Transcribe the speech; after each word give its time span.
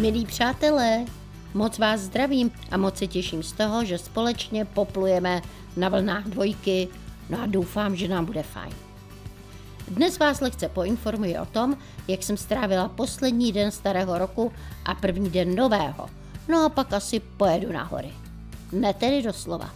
Milí 0.00 0.26
přátelé, 0.26 1.04
moc 1.54 1.78
vás 1.78 2.00
zdravím 2.00 2.50
a 2.70 2.76
moc 2.76 2.98
se 2.98 3.06
těším 3.06 3.42
z 3.42 3.52
toho, 3.52 3.84
že 3.84 3.98
společně 3.98 4.64
poplujeme 4.64 5.42
na 5.76 5.88
vlnách 5.88 6.24
dvojky, 6.24 6.88
no 7.30 7.42
a 7.42 7.46
doufám, 7.46 7.96
že 7.96 8.08
nám 8.08 8.24
bude 8.24 8.42
fajn. 8.42 8.72
Dnes 9.88 10.18
vás 10.18 10.40
lehce 10.40 10.68
poinformuji 10.68 11.38
o 11.38 11.46
tom, 11.46 11.76
jak 12.08 12.22
jsem 12.22 12.36
strávila 12.36 12.88
poslední 12.88 13.52
den 13.52 13.70
starého 13.70 14.18
roku 14.18 14.52
a 14.84 14.94
první 14.94 15.30
den 15.30 15.54
nového. 15.54 16.06
No 16.48 16.64
a 16.64 16.68
pak 16.68 16.92
asi 16.92 17.20
pojedu 17.20 17.72
na 17.72 17.82
hory. 17.82 18.10
Ne 18.72 18.94
tedy 18.94 19.22
doslova, 19.22 19.70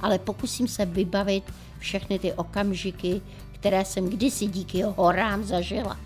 ale 0.00 0.18
pokusím 0.18 0.68
se 0.68 0.86
vybavit 0.86 1.52
všechny 1.78 2.18
ty 2.18 2.32
okamžiky, 2.32 3.20
které 3.52 3.84
jsem 3.84 4.08
kdysi 4.08 4.46
díky 4.46 4.82
horám 4.82 5.44
zažila. 5.44 5.98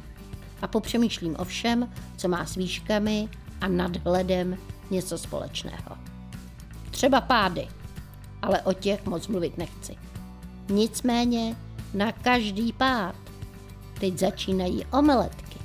A 0.63 0.67
popřemýšlím 0.67 1.37
o 1.39 1.45
všem, 1.45 1.93
co 2.17 2.29
má 2.29 2.47
s 2.47 2.55
výškami 2.55 3.29
a 3.61 3.69
nadhledem 3.69 4.59
něco 4.91 5.19
společného. 5.19 5.97
Třeba 6.91 7.21
pády, 7.21 7.69
ale 8.43 8.63
o 8.63 8.73
těch 8.73 9.07
moc 9.07 9.29
mluvit 9.29 9.59
nechci. 9.59 9.97
Nicméně 10.69 11.57
na 11.95 12.13
každý 12.13 12.73
pád 12.73 13.15
teď 14.01 14.19
začínají 14.19 14.85
omeletky. 14.85 15.59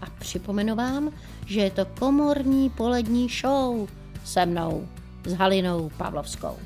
A 0.00 0.06
připomenu 0.18 0.76
vám, 0.76 1.10
že 1.46 1.60
je 1.60 1.70
to 1.70 1.86
komorní 1.86 2.70
polední 2.70 3.28
show 3.28 3.88
se 4.24 4.46
mnou, 4.46 4.88
s 5.24 5.32
Halinou 5.32 5.90
Pavlovskou. 5.96 6.58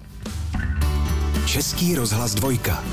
Český 1.46 1.94
rozhlas 1.94 2.34
dvojka. 2.34 2.84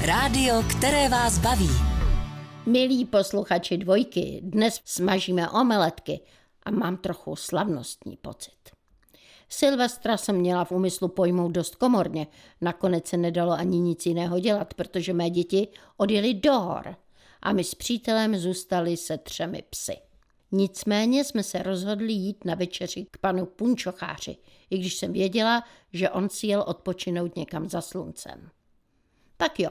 Rádio, 0.00 0.62
které 0.70 1.08
vás 1.08 1.38
baví. 1.38 1.70
Milí 2.66 3.04
posluchači 3.04 3.76
dvojky, 3.76 4.40
dnes 4.42 4.80
smažíme 4.84 5.50
omeletky 5.50 6.20
a 6.64 6.70
mám 6.70 6.96
trochu 6.96 7.36
slavnostní 7.36 8.16
pocit. 8.16 8.70
Silvestra 9.48 10.16
jsem 10.16 10.36
měla 10.36 10.64
v 10.64 10.72
úmyslu 10.72 11.08
pojmout 11.08 11.52
dost 11.52 11.74
komorně, 11.74 12.26
nakonec 12.60 13.06
se 13.06 13.16
nedalo 13.16 13.52
ani 13.52 13.78
nic 13.78 14.06
jiného 14.06 14.40
dělat, 14.40 14.74
protože 14.74 15.12
mé 15.12 15.30
děti 15.30 15.68
odjeli 15.96 16.34
do 16.34 16.52
hor 16.52 16.96
a 17.42 17.52
my 17.52 17.64
s 17.64 17.74
přítelem 17.74 18.36
zůstali 18.36 18.96
se 18.96 19.18
třemi 19.18 19.62
psy. 19.70 19.96
Nicméně 20.52 21.24
jsme 21.24 21.42
se 21.42 21.62
rozhodli 21.62 22.12
jít 22.12 22.44
na 22.44 22.54
večeři 22.54 23.06
k 23.10 23.18
panu 23.18 23.46
Punčocháři, 23.46 24.36
i 24.70 24.78
když 24.78 24.94
jsem 24.94 25.12
věděla, 25.12 25.64
že 25.92 26.10
on 26.10 26.28
si 26.28 26.46
jel 26.46 26.64
odpočinout 26.66 27.36
někam 27.36 27.68
za 27.68 27.80
sluncem. 27.80 28.50
Tak 29.36 29.60
jo, 29.60 29.70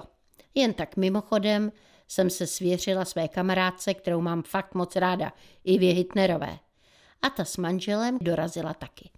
jen 0.56 0.74
tak 0.74 0.98
mimochodem 0.98 1.72
jsem 2.08 2.30
se 2.30 2.48
svěřila 2.48 3.06
své 3.06 3.28
kamarádce, 3.28 3.94
kterou 3.94 4.22
mám 4.22 4.44
fakt 4.44 4.76
moc 4.76 4.96
ráda, 4.96 5.34
Ivě 5.64 5.94
Hitnerové. 5.94 6.60
A 7.24 7.30
ta 7.30 7.46
s 7.46 7.58
manželem 7.58 8.18
dorazila 8.22 8.74
taky. 8.74 9.10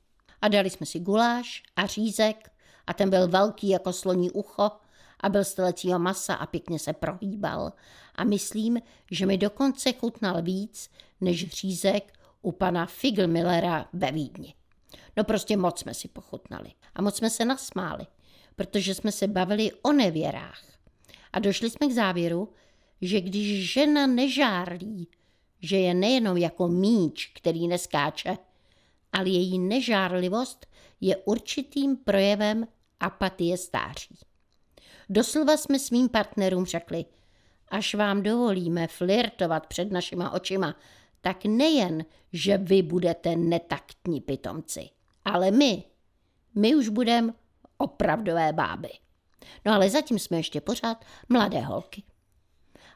A 0.41 0.47
dali 0.47 0.69
jsme 0.69 0.85
si 0.85 0.99
guláš 0.99 1.63
a 1.75 1.85
řízek 1.85 2.51
a 2.87 2.93
ten 2.93 3.09
byl 3.09 3.27
velký 3.27 3.69
jako 3.69 3.93
sloní 3.93 4.31
ucho 4.31 4.71
a 5.19 5.29
byl 5.29 5.43
z 5.43 5.53
telecího 5.53 5.99
masa 5.99 6.33
a 6.33 6.45
pěkně 6.45 6.79
se 6.79 6.93
prohýbal. 6.93 7.73
A 8.15 8.23
myslím, 8.23 8.81
že 9.11 9.25
mi 9.25 9.37
dokonce 9.37 9.93
chutnal 9.93 10.41
víc 10.41 10.89
než 11.21 11.49
řízek 11.49 12.13
u 12.41 12.51
pana 12.51 12.85
Figlmillera 12.85 13.89
ve 13.93 14.11
Vídni. 14.11 14.53
No 15.17 15.23
prostě 15.23 15.57
moc 15.57 15.79
jsme 15.79 15.93
si 15.93 16.07
pochutnali 16.07 16.71
a 16.95 17.01
moc 17.01 17.17
jsme 17.17 17.29
se 17.29 17.45
nasmáli, 17.45 18.07
protože 18.55 18.95
jsme 18.95 19.11
se 19.11 19.27
bavili 19.27 19.71
o 19.81 19.91
nevěrách. 19.91 20.61
A 21.33 21.39
došli 21.39 21.69
jsme 21.69 21.87
k 21.87 21.91
závěru, 21.91 22.53
že 23.01 23.21
když 23.21 23.73
žena 23.73 24.07
nežárlí, 24.07 25.07
že 25.65 25.77
je 25.77 25.93
nejenom 25.93 26.37
jako 26.37 26.67
míč, 26.67 27.31
který 27.35 27.67
neskáče, 27.67 28.37
ale 29.13 29.29
její 29.29 29.59
nežárlivost 29.59 30.65
je 31.01 31.17
určitým 31.17 31.97
projevem 31.97 32.67
apatie 32.99 33.57
stáří. 33.57 34.17
Doslova 35.09 35.57
jsme 35.57 35.79
svým 35.79 36.09
partnerům 36.09 36.65
řekli, 36.65 37.05
až 37.69 37.95
vám 37.95 38.23
dovolíme 38.23 38.87
flirtovat 38.87 39.67
před 39.67 39.91
našima 39.91 40.31
očima, 40.31 40.75
tak 41.21 41.45
nejen, 41.45 42.05
že 42.33 42.57
vy 42.57 42.81
budete 42.81 43.35
netaktní 43.35 44.21
pitomci, 44.21 44.89
ale 45.25 45.51
my, 45.51 45.83
my 46.55 46.75
už 46.75 46.89
budeme 46.89 47.33
opravdové 47.77 48.53
báby. 48.53 48.89
No 49.65 49.73
ale 49.73 49.89
zatím 49.89 50.19
jsme 50.19 50.37
ještě 50.37 50.61
pořád 50.61 51.05
mladé 51.29 51.59
holky. 51.59 52.03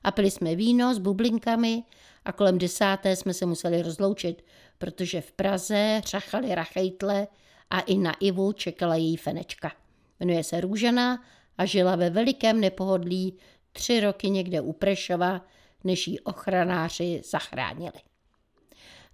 A 0.03 0.11
pili 0.11 0.31
jsme 0.31 0.55
víno 0.55 0.95
s 0.95 0.97
bublinkami 0.97 1.83
a 2.29 2.31
kolem 2.31 2.57
desáté 2.57 3.15
jsme 3.15 3.33
se 3.33 3.45
museli 3.45 3.81
rozloučit, 3.81 4.45
protože 4.77 5.21
v 5.21 5.31
Praze 5.31 6.01
řachali 6.05 6.55
rachejtle 6.55 7.27
a 7.69 7.79
i 7.79 7.97
na 7.97 8.13
Ivu 8.19 8.51
čekala 8.51 8.95
její 8.95 9.17
fenečka. 9.17 9.71
Jmenuje 10.19 10.43
se 10.43 10.61
Růžena 10.61 11.23
a 11.57 11.65
žila 11.65 11.95
ve 11.95 12.09
velikém 12.09 12.59
nepohodlí 12.59 13.37
tři 13.71 13.99
roky 13.99 14.29
někde 14.29 14.61
u 14.61 14.73
Prešova, 14.73 15.45
než 15.83 16.07
ji 16.07 16.19
ochranáři 16.19 17.21
zachránili. 17.29 17.99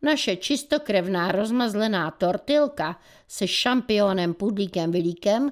Naše 0.01 0.35
čistokrevná 0.35 1.31
rozmazlená 1.31 2.11
tortilka 2.11 2.99
se 3.27 3.47
šampionem 3.47 4.33
Pudlíkem 4.33 4.91
Vilíkem 4.91 5.51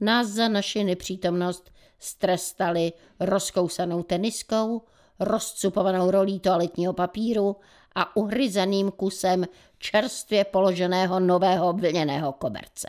nás 0.00 0.28
za 0.28 0.48
naši 0.48 0.84
nepřítomnost 0.84 1.72
strestali 1.98 2.92
rozkousanou 3.20 4.02
teniskou, 4.02 4.82
rozcupovanou 5.20 6.10
rolí 6.10 6.40
toaletního 6.40 6.92
papíru 6.92 7.56
a 7.94 8.16
uhryzeným 8.16 8.90
kusem 8.90 9.44
čerstvě 9.78 10.44
položeného 10.44 11.20
nového 11.20 11.72
vlněného 11.72 12.32
koberce. 12.32 12.88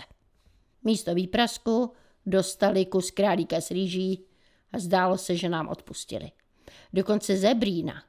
Místo 0.83 1.13
výprasku 1.13 1.91
dostali 2.25 2.85
kus 2.85 3.11
králíka 3.11 3.61
s 3.61 3.71
rýží 3.71 4.25
a 4.73 4.79
zdálo 4.79 5.17
se, 5.17 5.35
že 5.35 5.49
nám 5.49 5.67
odpustili. 5.67 6.31
Dokonce 6.93 7.37
zebrína, 7.37 8.03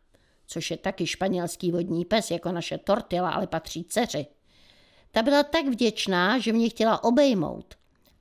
což 0.47 0.71
je 0.71 0.77
taky 0.77 1.07
španělský 1.07 1.73
vodní 1.73 2.05
pes 2.05 2.31
jako 2.31 2.53
naše 2.53 2.79
tortila, 2.79 3.31
ale 3.31 3.47
patří 3.47 3.85
dceři. 3.85 4.27
Ta 5.11 5.23
byla 5.23 5.43
tak 5.43 5.67
vděčná, 5.67 6.39
že 6.39 6.53
mě 6.53 6.69
chtěla 6.69 7.05
obejmout 7.05 7.75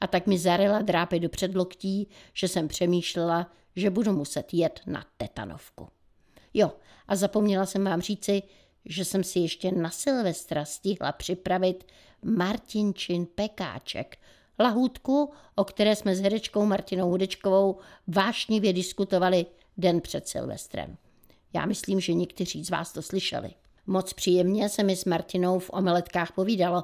a 0.04 0.08
tak 0.08 0.28
mi 0.28 0.38
zarila 0.38 0.82
drápy 0.82 1.20
do 1.20 1.30
předloktí, 1.30 2.08
že 2.34 2.48
jsem 2.48 2.68
přemýšlela, 2.68 3.52
že 3.76 3.90
budu 3.90 4.14
muset 4.14 4.54
jet 4.54 4.80
na 4.86 5.06
tetanovku. 5.18 5.88
Jo, 6.54 6.72
a 7.08 7.16
zapomněla 7.16 7.66
jsem 7.66 7.84
vám 7.84 8.02
říci, 8.02 8.44
že 8.86 9.06
jsem 9.06 9.24
si 9.24 9.40
ještě 9.40 9.72
na 9.72 9.90
Silvestra 9.90 10.66
stihla 10.66 11.12
připravit 11.12 11.84
Martinčin 12.24 13.26
pekáček, 13.36 14.18
lahůdku, 14.60 15.32
o 15.56 15.64
které 15.64 15.96
jsme 15.96 16.16
s 16.16 16.22
herečkou 16.22 16.66
Martinou 16.66 17.10
Hudečkovou 17.10 17.78
vášnivě 18.08 18.74
diskutovali 18.74 19.46
den 19.78 20.02
před 20.02 20.28
Silvestrem. 20.28 20.98
Já 21.54 21.66
myslím, 21.66 22.00
že 22.00 22.14
někteří 22.14 22.64
z 22.64 22.70
vás 22.70 22.94
to 22.94 23.02
slyšeli. 23.02 23.50
Moc 23.88 24.14
příjemně 24.14 24.70
se 24.70 24.84
mi 24.84 24.96
s 24.96 25.06
Martinou 25.06 25.60
v 25.60 25.70
omeletkách 25.74 26.32
povídalo. 26.32 26.84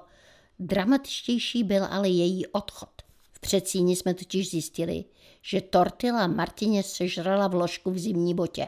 Dramatičtější 0.59 1.63
byl 1.63 1.86
ale 1.90 2.09
její 2.09 2.47
odchod. 2.47 3.08
V 3.39 3.41
předsíni 3.41 3.95
jsme 3.95 4.13
totiž 4.13 4.50
zjistili, 4.50 5.05
že 5.41 5.61
tortila 5.61 6.27
Martině 6.27 6.83
sežrala 6.83 7.47
vložku 7.47 7.91
v 7.91 7.97
zimní 7.97 8.33
botě. 8.33 8.67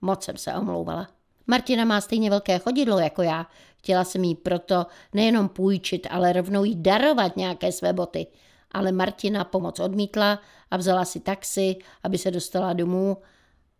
Moc 0.00 0.24
jsem 0.24 0.36
se 0.36 0.54
omlouvala. 0.54 1.08
Martina 1.46 1.84
má 1.84 2.00
stejně 2.00 2.30
velké 2.30 2.58
chodidlo 2.58 2.98
jako 2.98 3.22
já. 3.22 3.46
Chtěla 3.76 4.04
jsem 4.04 4.24
jí 4.24 4.34
proto 4.34 4.86
nejenom 5.14 5.48
půjčit, 5.48 6.06
ale 6.10 6.32
rovnou 6.32 6.64
jí 6.64 6.82
darovat 6.82 7.36
nějaké 7.36 7.72
své 7.72 7.92
boty. 7.92 8.26
Ale 8.70 8.92
Martina 8.92 9.44
pomoc 9.44 9.80
odmítla 9.80 10.38
a 10.70 10.76
vzala 10.76 11.04
si 11.04 11.20
taxi, 11.20 11.76
aby 12.02 12.18
se 12.18 12.30
dostala 12.30 12.72
domů 12.72 13.16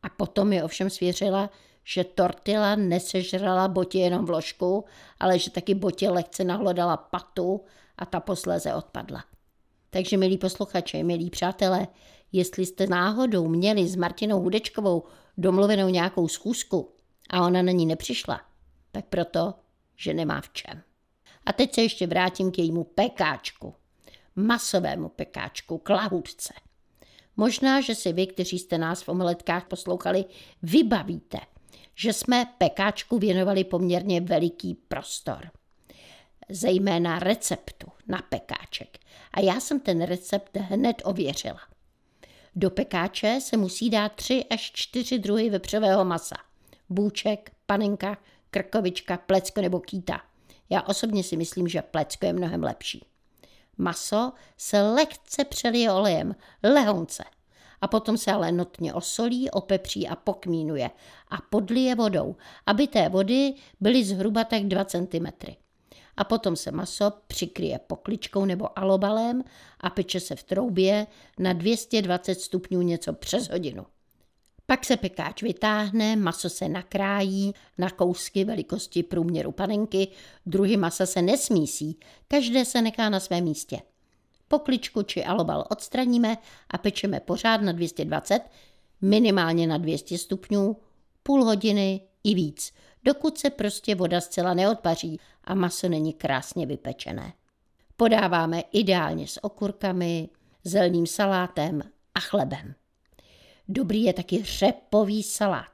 a 0.02 0.08
potom 0.08 0.48
mi 0.48 0.62
ovšem 0.62 0.90
svěřila, 0.90 1.50
že 1.84 2.04
tortila 2.04 2.74
nesežrala 2.74 3.68
botě 3.68 3.98
jenom 3.98 4.26
vložku, 4.26 4.84
ale 5.20 5.38
že 5.38 5.50
taky 5.50 5.74
botě 5.74 6.10
lehce 6.10 6.44
nahlodala 6.44 6.96
patu 6.96 7.60
a 7.98 8.06
ta 8.06 8.20
posléze 8.20 8.74
odpadla. 8.74 9.24
Takže 9.94 10.16
milí 10.16 10.38
posluchači, 10.38 11.02
milí 11.02 11.30
přátelé, 11.30 11.86
jestli 12.32 12.66
jste 12.66 12.86
náhodou 12.86 13.48
měli 13.48 13.88
s 13.88 13.96
Martinou 13.96 14.40
Hudečkovou 14.40 15.04
domluvenou 15.38 15.88
nějakou 15.88 16.28
schůzku 16.28 16.94
a 17.30 17.46
ona 17.46 17.62
na 17.62 17.72
ní 17.72 17.86
nepřišla, 17.86 18.40
tak 18.92 19.04
proto, 19.04 19.54
že 19.96 20.14
nemá 20.14 20.40
v 20.40 20.52
čem. 20.52 20.82
A 21.46 21.52
teď 21.52 21.74
se 21.74 21.82
ještě 21.82 22.06
vrátím 22.06 22.50
k 22.50 22.58
jejímu 22.58 22.84
pekáčku. 22.84 23.74
Masovému 24.36 25.08
pekáčku, 25.08 25.78
k. 25.78 26.52
Možná, 27.36 27.80
že 27.80 27.94
si 27.94 28.12
vy, 28.12 28.26
kteří 28.26 28.58
jste 28.58 28.78
nás 28.78 29.02
v 29.02 29.08
omeletkách 29.08 29.68
poslouchali, 29.68 30.24
vybavíte, 30.62 31.38
že 31.94 32.12
jsme 32.12 32.46
pekáčku 32.58 33.18
věnovali 33.18 33.64
poměrně 33.64 34.20
veliký 34.20 34.74
prostor. 34.74 35.50
Zejména 36.48 37.18
receptu 37.18 37.86
na 38.08 38.22
pekáček. 38.28 38.98
A 39.32 39.40
já 39.40 39.60
jsem 39.60 39.80
ten 39.80 40.02
recept 40.02 40.56
hned 40.56 41.02
ověřila. 41.04 41.60
Do 42.56 42.70
pekáče 42.70 43.38
se 43.40 43.56
musí 43.56 43.90
dát 43.90 44.12
tři 44.12 44.44
až 44.50 44.72
čtyři 44.74 45.18
druhy 45.18 45.50
vepřového 45.50 46.04
masa. 46.04 46.36
Bůček, 46.88 47.52
panenka, 47.66 48.18
krkovička, 48.50 49.16
plecko 49.16 49.60
nebo 49.60 49.80
kýta. 49.80 50.20
Já 50.70 50.82
osobně 50.82 51.24
si 51.24 51.36
myslím, 51.36 51.68
že 51.68 51.82
plecko 51.82 52.26
je 52.26 52.32
mnohem 52.32 52.62
lepší. 52.62 53.04
Maso 53.78 54.32
se 54.56 54.82
lehce 54.82 55.44
přelije 55.44 55.92
olejem, 55.92 56.36
lehonce. 56.62 57.24
A 57.80 57.88
potom 57.88 58.18
se 58.18 58.32
ale 58.32 58.52
notně 58.52 58.94
osolí, 58.94 59.50
opepří 59.50 60.08
a 60.08 60.16
pokmínuje 60.16 60.90
a 61.28 61.36
podlije 61.50 61.94
vodou, 61.94 62.36
aby 62.66 62.86
té 62.86 63.08
vody 63.08 63.54
byly 63.80 64.04
zhruba 64.04 64.44
tak 64.44 64.62
2 64.62 64.84
cm. 64.84 65.26
A 66.16 66.24
potom 66.24 66.56
se 66.56 66.70
maso 66.70 67.12
přikryje 67.26 67.78
pokličkou 67.78 68.44
nebo 68.44 68.78
alobalem 68.78 69.44
a 69.80 69.90
peče 69.90 70.20
se 70.20 70.36
v 70.36 70.42
troubě 70.42 71.06
na 71.38 71.52
220 71.52 72.40
stupňů 72.40 72.82
něco 72.82 73.12
přes 73.12 73.48
hodinu. 73.48 73.86
Pak 74.66 74.84
se 74.84 74.96
pekáč 74.96 75.42
vytáhne, 75.42 76.16
maso 76.16 76.50
se 76.50 76.68
nakrájí 76.68 77.54
na 77.78 77.90
kousky 77.90 78.44
velikosti 78.44 79.02
průměru 79.02 79.52
panenky, 79.52 80.08
druhy 80.46 80.76
masa 80.76 81.06
se 81.06 81.22
nesmísí, 81.22 81.98
každé 82.28 82.64
se 82.64 82.82
nechá 82.82 83.08
na 83.08 83.20
svém 83.20 83.44
místě. 83.44 83.80
Pokličku 84.48 85.02
či 85.02 85.24
alobal 85.24 85.64
odstraníme 85.70 86.36
a 86.70 86.78
pečeme 86.78 87.20
pořád 87.20 87.62
na 87.62 87.72
220, 87.72 88.40
minimálně 89.00 89.66
na 89.66 89.78
200 89.78 90.18
stupňů, 90.18 90.76
půl 91.22 91.44
hodiny 91.44 92.00
i 92.24 92.34
víc, 92.34 92.72
dokud 93.04 93.38
se 93.38 93.50
prostě 93.50 93.94
voda 93.94 94.20
zcela 94.20 94.54
neodpaří 94.54 95.20
a 95.44 95.54
maso 95.54 95.88
není 95.88 96.12
krásně 96.12 96.66
vypečené. 96.66 97.32
Podáváme 97.96 98.62
ideálně 98.72 99.26
s 99.26 99.44
okurkami, 99.44 100.28
zelným 100.64 101.06
salátem 101.06 101.82
a 102.14 102.20
chlebem. 102.20 102.74
Dobrý 103.68 104.02
je 104.02 104.12
taky 104.12 104.42
řepový 104.42 105.22
salát. 105.22 105.72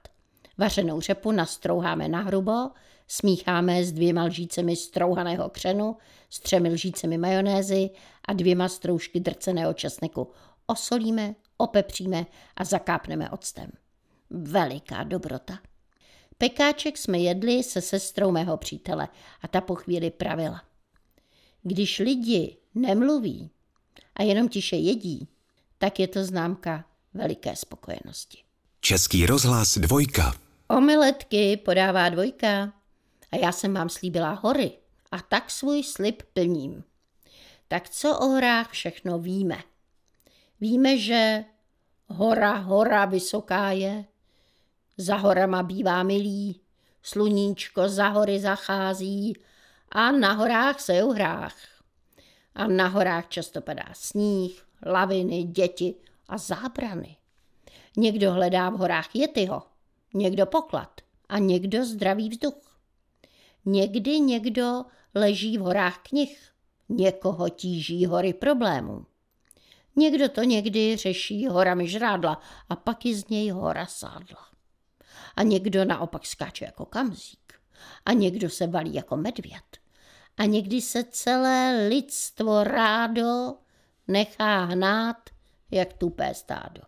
Vařenou 0.59 1.01
řepu 1.01 1.33
nastrouháme 1.33 2.09
na 2.09 2.21
hrubo, 2.21 2.71
smícháme 3.07 3.85
s 3.85 3.93
dvěma 3.93 4.25
lžícemi 4.25 4.77
strouhaného 4.77 5.51
křenu, 5.51 5.97
s 6.31 6.41
třemi 6.41 6.69
lžícemi 6.69 7.19
majonézy 7.19 7.91
a 8.25 8.33
dvěma 8.33 8.69
stroužky 8.69 9.21
drceného 9.21 9.75
česneku. 9.75 10.31
Osolíme, 10.67 11.35
opepříme 11.57 12.27
a 12.57 12.65
zakápneme 12.65 13.31
octem. 13.31 13.71
Veliká 14.31 15.03
dobrota. 15.03 15.59
Pekáček 16.39 16.99
jsme 16.99 17.19
jedli 17.19 17.63
se 17.63 17.81
sestrou 17.81 18.31
mého 18.31 18.57
přítele 18.57 19.09
a 19.43 19.49
ta 19.49 19.61
po 19.61 19.75
chvíli 19.75 20.11
pravila. 20.11 20.63
Když 21.63 21.99
lidi 21.99 22.57
nemluví 22.75 23.51
a 24.15 24.23
jenom 24.23 24.49
tiše 24.49 24.77
jedí, 24.77 25.29
tak 25.79 26.01
je 26.01 26.09
to 26.09 26.25
známka 26.25 26.85
veliké 27.15 27.57
spokojenosti. 27.57 28.39
Český 28.81 29.27
rozhlas 29.27 29.79
dvojka. 29.79 30.35
Omeletky 30.69 31.57
podává 31.57 32.09
dvojka 32.09 32.73
a 33.33 33.37
já 33.37 33.53
jsem 33.53 33.75
vám 33.75 33.89
slíbila 33.89 34.33
hory 34.33 34.71
a 35.11 35.19
tak 35.21 35.51
svůj 35.51 35.83
slib 35.83 36.23
plním. 36.33 36.85
Tak 37.69 37.89
co 37.89 38.19
o 38.19 38.27
horách 38.27 38.71
všechno 38.71 39.19
víme? 39.19 39.59
Víme, 40.61 40.99
že 40.99 41.45
hora, 42.07 42.53
hora 42.53 43.05
vysoká 43.05 43.71
je, 43.71 44.05
za 44.99 45.17
horama 45.17 45.63
bývá 45.63 46.03
milý, 46.03 46.61
sluníčko 47.03 47.89
za 47.89 48.09
hory 48.09 48.41
zachází 48.41 49.37
a 49.93 50.13
na 50.13 50.33
horách 50.33 50.81
se 50.81 50.93
hrách. 50.93 51.57
A 52.55 52.67
na 52.67 52.89
horách 52.89 53.29
často 53.29 53.61
padá 53.61 53.85
sníh, 53.93 54.65
laviny, 54.87 55.43
děti 55.43 55.95
a 56.29 56.39
zábrany. 56.39 57.17
Někdo 57.97 58.33
hledá 58.33 58.71
v 58.71 58.77
horách 58.77 59.17
jetyho, 59.17 59.63
někdo 60.15 60.47
poklad 60.47 61.01
a 61.29 61.39
někdo 61.39 61.85
zdravý 61.85 62.29
vzduch. 62.29 62.79
Někdy 63.65 64.21
někdo 64.21 64.85
leží 65.15 65.59
v 65.59 65.61
horách 65.61 65.99
knih, 66.03 66.39
někoho 66.89 67.49
tíží 67.49 68.07
hory 68.07 68.33
problémů. 68.33 69.07
Někdo 69.97 70.29
to 70.29 70.43
někdy 70.43 70.97
řeší 70.97 71.47
horami 71.47 71.89
žrádla 71.89 72.41
a 72.69 72.77
pak 72.77 73.07
je 73.07 73.15
z 73.15 73.29
něj 73.29 73.51
hora 73.51 73.87
sádla. 73.87 74.58
A 75.39 75.43
někdo 75.43 75.85
naopak 75.85 76.27
skáče 76.27 76.65
jako 76.65 76.85
kamzík. 76.85 77.55
A 78.07 78.13
někdo 78.13 78.51
se 78.51 78.67
valí 78.67 78.95
jako 78.95 79.17
medvěd. 79.17 79.79
A 80.37 80.45
někdy 80.45 80.81
se 80.81 81.05
celé 81.05 81.89
lidstvo 81.89 82.65
rádo 82.65 83.55
nechá 84.09 84.65
hnát 84.65 85.17
jak 85.71 85.93
tupé 85.93 86.35
stádo. 86.35 86.83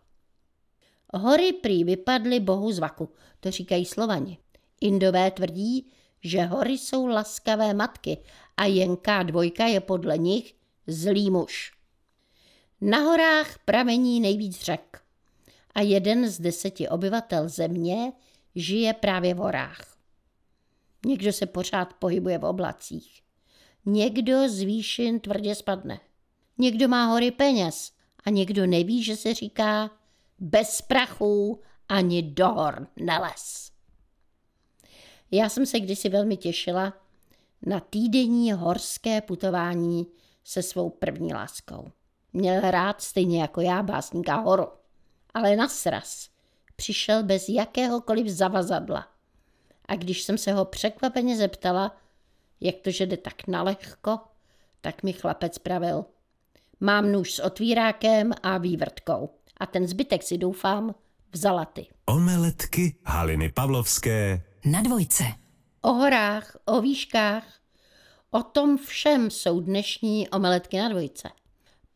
Hory 1.15 1.53
prý 1.53 1.85
vypadly 1.85 2.41
bohu 2.41 2.73
z 2.73 2.79
vaku, 2.79 3.09
to 3.41 3.51
říkají 3.51 3.85
slovani. 3.85 4.39
Indové 4.81 5.31
tvrdí, 5.31 5.93
že 6.23 6.43
hory 6.43 6.79
jsou 6.79 7.07
laskavé 7.07 7.75
matky 7.75 8.19
a 8.57 8.65
jenká 8.65 9.23
dvojka 9.23 9.67
je 9.67 9.81
podle 9.81 10.19
nich 10.19 10.55
zlý 10.87 11.31
muž. 11.31 11.73
Na 12.81 12.99
horách 12.99 13.59
pramení 13.65 14.21
nejvíc 14.21 14.63
řek 14.63 15.03
a 15.75 15.81
jeden 15.81 16.29
z 16.29 16.41
deseti 16.41 16.89
obyvatel 16.89 17.49
země 17.49 18.13
žije 18.55 18.93
právě 18.95 19.35
v 19.35 19.39
horách. 19.39 19.97
Někdo 21.07 21.33
se 21.33 21.47
pořád 21.47 21.95
pohybuje 21.95 22.39
v 22.39 22.45
oblacích. 22.45 23.23
Někdo 23.87 24.49
z 24.49 24.61
výšin 24.63 25.21
tvrdě 25.21 25.55
spadne. 25.55 26.01
Někdo 26.59 26.89
má 26.89 27.07
hory 27.07 27.31
peněz 27.31 27.93
a 28.25 28.31
někdo 28.31 28.67
neví, 28.67 29.03
že 29.03 29.17
se 29.17 29.35
říká 29.35 29.91
bez 30.39 30.83
prachu 30.83 31.61
ani 31.89 32.23
do 32.23 32.49
hor 32.49 32.87
neles. 32.97 33.73
Já 35.31 35.49
jsem 35.49 35.67
se 35.67 35.81
kdysi 35.81 36.09
velmi 36.09 36.37
těšila 36.37 36.93
na 37.67 37.81
týdenní 37.81 38.53
horské 38.53 39.21
putování 39.21 40.07
se 40.45 40.63
svou 40.63 40.91
první 40.91 41.35
láskou. 41.35 41.91
Měl 42.33 42.61
rád 42.61 43.03
stejně 43.03 43.41
jako 43.41 43.61
já 43.61 43.83
básníka 43.83 44.37
horu, 44.37 44.69
ale 45.35 45.57
na 45.57 45.69
sraz 45.69 46.30
přišel 46.81 47.23
bez 47.23 47.49
jakéhokoliv 47.49 48.27
zavazadla. 48.29 49.09
A 49.89 49.97
když 49.97 50.23
jsem 50.23 50.39
se 50.39 50.53
ho 50.53 50.65
překvapeně 50.65 51.37
zeptala, 51.37 51.97
jak 52.61 52.75
to, 52.83 52.91
že 52.91 53.07
jde 53.07 53.17
tak 53.17 53.47
nalehko, 53.47 54.19
tak 54.81 55.03
mi 55.03 55.13
chlapec 55.13 55.59
pravil– 55.59 56.05
Mám 56.81 57.13
nůž 57.13 57.33
s 57.33 57.39
otvírákem 57.39 58.33
a 58.43 58.59
vývrtkou. 58.59 59.31
A 59.57 59.67
ten 59.67 59.87
zbytek 59.87 60.23
si 60.23 60.39
doufám 60.39 60.95
vzala 61.33 61.65
ty. 61.65 61.87
Omeletky 62.07 62.97
Haliny 63.05 63.53
Pavlovské. 63.53 64.43
Na 64.65 64.83
dvojce. 64.83 65.25
O 65.83 65.93
horách, 65.93 66.57
o 66.65 66.81
výškách, 66.81 67.45
o 68.31 68.43
tom 68.43 68.79
všem 68.79 69.31
jsou 69.31 69.61
dnešní 69.61 70.29
omeletky 70.29 70.79
na 70.79 70.89
dvojce. 70.89 71.29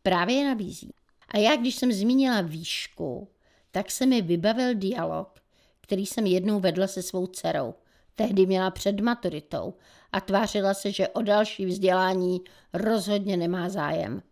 Právě 0.02 0.36
je 0.36 0.48
nabízí. 0.48 0.94
A 1.28 1.38
já, 1.38 1.56
když 1.56 1.74
jsem 1.74 1.92
zmínila 1.92 2.40
výšku, 2.40 3.28
tak 3.74 3.90
se 3.90 4.06
mi 4.06 4.22
vybavil 4.22 4.74
dialog, 4.74 5.40
který 5.80 6.06
jsem 6.06 6.26
jednou 6.26 6.60
vedla 6.60 6.86
se 6.86 7.02
svou 7.02 7.26
dcerou. 7.26 7.74
Tehdy 8.14 8.46
měla 8.46 8.70
před 8.70 9.00
maturitou 9.00 9.74
a 10.12 10.20
tvářila 10.20 10.74
se, 10.74 10.92
že 10.92 11.08
o 11.08 11.22
další 11.22 11.66
vzdělání 11.66 12.40
rozhodně 12.72 13.36
nemá 13.36 13.68
zájem. 13.68 14.22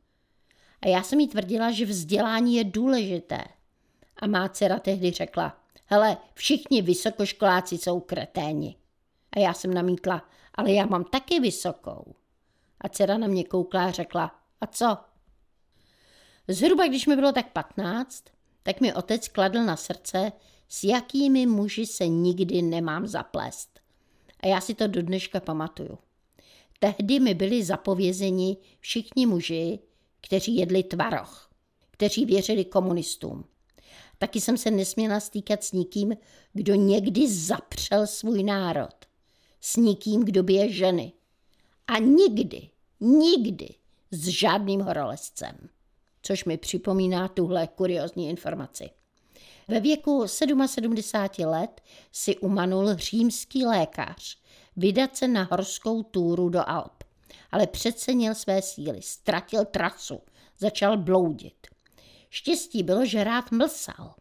A 0.82 0.88
já 0.88 1.02
jsem 1.02 1.20
jí 1.20 1.28
tvrdila, 1.28 1.70
že 1.70 1.86
vzdělání 1.86 2.56
je 2.56 2.64
důležité. 2.64 3.44
A 4.16 4.26
má 4.26 4.48
dcera 4.48 4.78
tehdy 4.78 5.10
řekla, 5.10 5.60
hele, 5.86 6.16
všichni 6.34 6.82
vysokoškoláci 6.82 7.78
jsou 7.78 8.00
kreténi. 8.00 8.76
A 9.32 9.38
já 9.38 9.54
jsem 9.54 9.74
namítla, 9.74 10.28
ale 10.54 10.72
já 10.72 10.86
mám 10.86 11.04
taky 11.04 11.40
vysokou. 11.40 12.14
A 12.80 12.88
dcera 12.88 13.18
na 13.18 13.26
mě 13.26 13.44
koukla 13.44 13.84
a 13.84 13.90
řekla, 13.90 14.34
a 14.60 14.66
co? 14.66 14.96
Zhruba 16.48 16.86
když 16.86 17.06
mi 17.06 17.16
bylo 17.16 17.32
tak 17.32 17.52
patnáct, 17.52 18.24
tak 18.62 18.80
mi 18.80 18.94
otec 18.94 19.28
kladl 19.28 19.62
na 19.62 19.76
srdce, 19.76 20.32
s 20.68 20.84
jakými 20.84 21.46
muži 21.46 21.86
se 21.86 22.06
nikdy 22.06 22.62
nemám 22.62 23.06
zaplést. 23.06 23.80
A 24.40 24.46
já 24.46 24.60
si 24.60 24.74
to 24.74 24.86
do 24.86 25.02
dneška 25.02 25.40
pamatuju. 25.40 25.98
Tehdy 26.78 27.20
mi 27.20 27.34
byli 27.34 27.64
zapovězeni 27.64 28.56
všichni 28.80 29.26
muži, 29.26 29.78
kteří 30.20 30.56
jedli 30.56 30.82
tvaroh, 30.82 31.50
kteří 31.90 32.26
věřili 32.26 32.64
komunistům. 32.64 33.44
Taky 34.18 34.40
jsem 34.40 34.56
se 34.56 34.70
nesměla 34.70 35.20
stýkat 35.20 35.64
s 35.64 35.72
nikým, 35.72 36.16
kdo 36.52 36.74
někdy 36.74 37.28
zapřel 37.28 38.06
svůj 38.06 38.42
národ. 38.42 38.94
S 39.60 39.76
nikým, 39.76 40.24
kdo 40.24 40.42
bije 40.42 40.72
ženy. 40.72 41.12
A 41.86 41.98
nikdy, 41.98 42.68
nikdy 43.00 43.74
s 44.10 44.26
žádným 44.26 44.80
horolezcem. 44.80 45.68
Což 46.22 46.44
mi 46.44 46.56
připomíná 46.56 47.28
tuhle 47.28 47.66
kuriozní 47.66 48.28
informaci. 48.28 48.90
Ve 49.68 49.80
věku 49.80 50.22
77 50.26 50.94
let 51.44 51.80
si 52.12 52.36
umanul 52.36 52.94
římský 52.94 53.66
lékař 53.66 54.38
vydat 54.76 55.16
se 55.16 55.28
na 55.28 55.48
horskou 55.50 56.02
túru 56.02 56.48
do 56.48 56.68
Alp 56.68 57.02
ale 57.52 57.66
přecenil 57.66 58.34
své 58.34 58.62
síly, 58.62 59.02
ztratil 59.02 59.64
trasu, 59.64 60.20
začal 60.58 60.96
bloudit. 60.96 61.66
Štěstí 62.30 62.82
bylo, 62.82 63.06
že 63.06 63.24
rád 63.24 63.50
mlsal. 63.50 64.14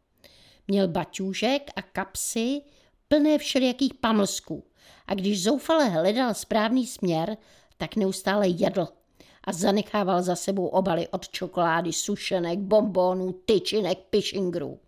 Měl 0.68 0.88
baťůžek 0.88 1.72
a 1.76 1.82
kapsy 1.82 2.62
plné 3.08 3.38
všelijakých 3.38 3.94
pamlsků 3.94 4.64
A 5.08 5.14
když 5.14 5.44
zoufale 5.44 5.90
hledal 5.90 6.34
správný 6.34 6.88
směr, 6.88 7.38
tak 7.78 7.96
neustále 7.96 8.48
jedl 8.48 8.88
a 9.44 9.52
zanechával 9.52 10.22
za 10.22 10.36
sebou 10.36 10.68
obaly 10.68 11.08
od 11.08 11.30
čokolády, 11.30 11.94
sušenek, 11.94 12.60
bombónů, 12.60 13.32
tyčinek, 13.46 14.00
pišingrů. 14.10 14.80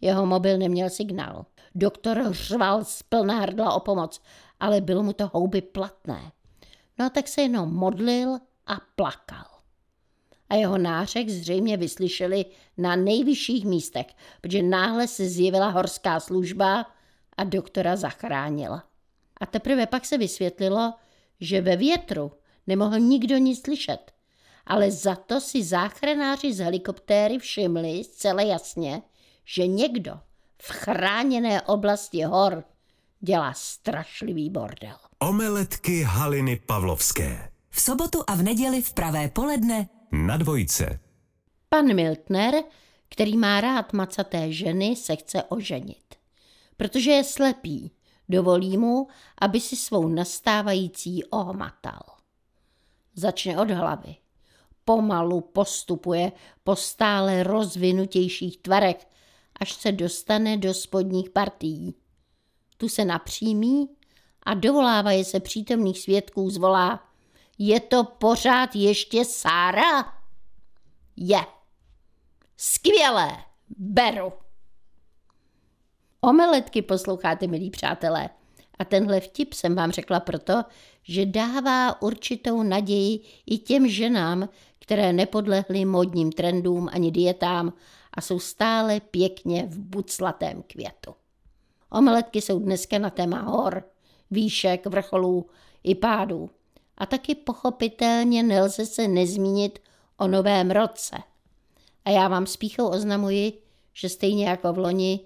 Jeho 0.00 0.26
mobil 0.26 0.58
neměl 0.58 0.90
signál. 0.90 1.46
Doktor 1.74 2.28
řval 2.30 2.84
z 2.84 3.02
plná 3.02 3.40
hrdla 3.40 3.72
o 3.72 3.80
pomoc, 3.80 4.22
ale 4.60 4.80
bylo 4.80 5.02
mu 5.02 5.12
to 5.12 5.30
houby 5.32 5.60
platné. 5.60 6.32
No 6.98 7.10
tak 7.10 7.28
se 7.28 7.42
jenom 7.42 7.74
modlil 7.74 8.38
a 8.66 8.80
plakal. 8.96 9.44
A 10.48 10.54
jeho 10.54 10.78
nářek 10.78 11.28
zřejmě 11.28 11.76
vyslyšeli 11.76 12.44
na 12.78 12.96
nejvyšších 12.96 13.64
místech, 13.64 14.06
protože 14.40 14.62
náhle 14.62 15.08
se 15.08 15.28
zjevila 15.28 15.68
horská 15.68 16.20
služba 16.20 16.86
a 17.36 17.44
doktora 17.44 17.96
zachránila. 17.96 18.84
A 19.40 19.46
teprve 19.46 19.86
pak 19.86 20.04
se 20.04 20.18
vysvětlilo, 20.18 20.94
že 21.40 21.60
ve 21.60 21.76
větru 21.76 22.32
nemohl 22.70 22.98
nikdo 22.98 23.38
nic 23.38 23.64
slyšet. 23.64 24.12
Ale 24.66 24.90
za 24.90 25.16
to 25.16 25.40
si 25.40 25.64
záchranáři 25.64 26.52
z 26.52 26.58
helikoptéry 26.58 27.38
všimli 27.38 28.04
zcela 28.04 28.42
jasně, 28.42 29.02
že 29.44 29.66
někdo 29.66 30.20
v 30.62 30.68
chráněné 30.70 31.62
oblasti 31.62 32.22
hor 32.22 32.64
dělá 33.20 33.52
strašlivý 33.52 34.50
bordel. 34.50 34.96
Omeletky 35.18 36.02
Haliny 36.02 36.60
Pavlovské. 36.66 37.50
V 37.70 37.80
sobotu 37.80 38.22
a 38.26 38.34
v 38.34 38.42
neděli 38.42 38.82
v 38.82 38.94
pravé 38.94 39.28
poledne 39.28 39.88
Na 40.12 40.36
dvojce. 40.36 41.00
Pan 41.68 41.94
Miltner, 41.94 42.54
který 43.08 43.36
má 43.36 43.60
rád 43.60 43.92
macaté 43.92 44.52
ženy, 44.52 44.96
se 44.96 45.16
chce 45.16 45.42
oženit. 45.42 46.14
Protože 46.76 47.10
je 47.10 47.24
slepý, 47.24 47.92
dovolí 48.28 48.78
mu, 48.78 49.08
aby 49.38 49.60
si 49.60 49.76
svou 49.76 50.08
nastávající 50.08 51.24
ohmatal. 51.24 52.19
Začne 53.20 53.60
od 53.60 53.70
hlavy. 53.70 54.16
Pomalu 54.84 55.40
postupuje 55.40 56.32
po 56.64 56.76
stále 56.76 57.42
rozvinutějších 57.42 58.58
tvarech, 58.58 59.06
až 59.60 59.72
se 59.72 59.92
dostane 59.92 60.56
do 60.56 60.74
spodních 60.74 61.30
partií. 61.30 61.94
Tu 62.76 62.88
se 62.88 63.04
napřímí 63.04 63.88
a 64.42 64.54
dovolávaje 64.54 65.24
se 65.24 65.40
přítomných 65.40 66.00
svědků 66.00 66.50
zvolá 66.50 67.08
Je 67.58 67.80
to 67.80 68.04
pořád 68.04 68.76
ještě 68.76 69.24
Sára? 69.24 70.12
Je. 71.16 71.40
Skvělé, 72.56 73.44
beru. 73.68 74.32
Omeletky 76.20 76.82
posloucháte, 76.82 77.46
milí 77.46 77.70
přátelé. 77.70 78.30
A 78.80 78.84
tenhle 78.84 79.20
vtip 79.20 79.52
jsem 79.52 79.74
vám 79.74 79.92
řekla 79.92 80.20
proto, 80.20 80.62
že 81.02 81.26
dává 81.26 82.02
určitou 82.02 82.62
naději 82.62 83.20
i 83.46 83.58
těm 83.58 83.88
ženám, 83.88 84.48
které 84.78 85.12
nepodlehly 85.12 85.84
modním 85.84 86.32
trendům 86.32 86.88
ani 86.92 87.10
dietám 87.10 87.72
a 88.14 88.20
jsou 88.20 88.38
stále 88.38 89.00
pěkně 89.00 89.66
v 89.66 89.78
buclatém 89.78 90.62
květu. 90.62 91.14
Omeletky 91.90 92.40
jsou 92.40 92.58
dneska 92.58 92.98
na 92.98 93.10
téma 93.10 93.40
hor, 93.40 93.84
výšek, 94.30 94.86
vrcholů 94.86 95.46
i 95.84 95.94
pádů. 95.94 96.50
A 96.98 97.06
taky 97.06 97.34
pochopitelně 97.34 98.42
nelze 98.42 98.86
se 98.86 99.08
nezmínit 99.08 99.78
o 100.16 100.28
novém 100.28 100.70
roce. 100.70 101.16
A 102.04 102.10
já 102.10 102.28
vám 102.28 102.46
spíchou 102.46 102.88
oznamuji, 102.88 103.62
že 103.94 104.08
stejně 104.08 104.48
jako 104.48 104.72
v 104.72 104.78
loni, 104.78 105.20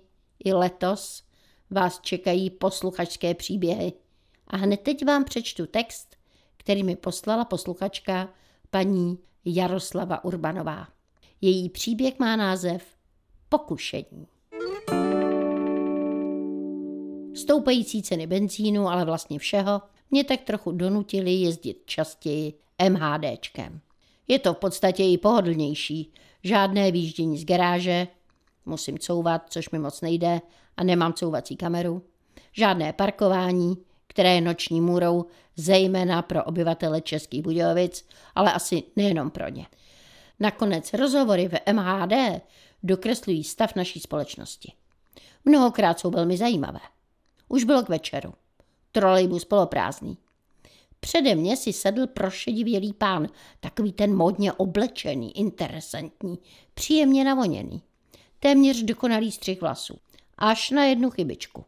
i 0.44 0.52
letos 0.52 1.22
vás 1.70 2.00
čekají 2.00 2.50
posluchačské 2.50 3.34
příběhy. 3.34 3.92
A 4.46 4.56
hned 4.56 4.80
teď 4.80 5.04
vám 5.04 5.24
přečtu 5.24 5.66
text, 5.66 6.16
který 6.56 6.82
mi 6.82 6.96
poslala 6.96 7.44
posluchačka 7.44 8.28
paní 8.70 9.18
Jaroslava 9.44 10.24
Urbanová. 10.24 10.88
Její 11.40 11.68
příběh 11.68 12.18
má 12.18 12.36
název 12.36 12.84
Pokušení. 13.48 14.26
Stoupající 17.34 18.02
ceny 18.02 18.26
benzínu, 18.26 18.88
ale 18.88 19.04
vlastně 19.04 19.38
všeho, 19.38 19.82
mě 20.10 20.24
tak 20.24 20.40
trochu 20.40 20.72
donutili 20.72 21.32
jezdit 21.32 21.82
častěji 21.86 22.54
MHDčkem. 22.90 23.80
Je 24.28 24.38
to 24.38 24.54
v 24.54 24.58
podstatě 24.58 25.04
i 25.04 25.18
pohodlnější. 25.18 26.12
Žádné 26.44 26.92
výjíždění 26.92 27.38
z 27.38 27.44
garáže, 27.44 28.08
musím 28.66 28.98
couvat, 28.98 29.42
což 29.48 29.70
mi 29.70 29.78
moc 29.78 30.00
nejde 30.00 30.40
a 30.76 30.84
nemám 30.84 31.12
couvací 31.12 31.56
kameru. 31.56 32.02
Žádné 32.52 32.92
parkování, 32.92 33.76
které 34.06 34.34
je 34.34 34.40
noční 34.40 34.80
můrou, 34.80 35.26
zejména 35.56 36.22
pro 36.22 36.44
obyvatele 36.44 37.00
Českých 37.00 37.42
Budějovic, 37.42 38.08
ale 38.34 38.52
asi 38.52 38.82
nejenom 38.96 39.30
pro 39.30 39.48
ně. 39.48 39.66
Nakonec 40.40 40.92
rozhovory 40.94 41.48
v 41.48 41.72
MHD 41.72 42.42
dokreslují 42.82 43.44
stav 43.44 43.74
naší 43.74 44.00
společnosti. 44.00 44.72
Mnohokrát 45.44 46.00
jsou 46.00 46.10
velmi 46.10 46.36
zajímavé. 46.36 46.80
Už 47.48 47.64
bylo 47.64 47.82
k 47.82 47.88
večeru. 47.88 48.34
Trolejbus 48.92 49.44
poloprázdný. 49.44 50.18
Přede 51.00 51.34
mě 51.34 51.56
si 51.56 51.72
sedl 51.72 52.06
prošedivělý 52.06 52.92
pán, 52.92 53.28
takový 53.60 53.92
ten 53.92 54.16
modně 54.16 54.52
oblečený, 54.52 55.38
interesantní, 55.38 56.38
příjemně 56.74 57.24
navoněný. 57.24 57.82
Téměř 58.40 58.82
dokonalý 58.82 59.32
střih 59.32 59.60
vlasů. 59.60 59.98
Až 60.38 60.70
na 60.70 60.84
jednu 60.84 61.10
chybičku. 61.10 61.64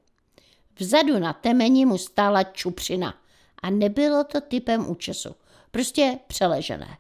Vzadu 0.79 1.19
na 1.19 1.33
temeni 1.33 1.87
mu 1.87 1.99
stála 1.99 2.43
čupřina 2.43 3.15
a 3.63 3.71
nebylo 3.71 4.25
to 4.25 4.41
typem 4.41 4.91
účesu. 4.91 5.35
Prostě 5.71 6.19
přeležené. 6.27 6.97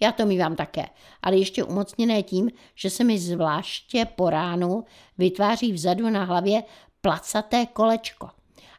Já 0.00 0.12
to 0.12 0.26
mývám 0.26 0.56
také, 0.56 0.86
ale 1.22 1.36
ještě 1.36 1.64
umocněné 1.64 2.22
tím, 2.22 2.50
že 2.74 2.90
se 2.90 3.04
mi 3.04 3.18
zvláště 3.18 4.04
po 4.04 4.30
ránu 4.30 4.84
vytváří 5.18 5.72
vzadu 5.72 6.10
na 6.10 6.24
hlavě 6.24 6.62
placaté 7.00 7.66
kolečko. 7.66 8.30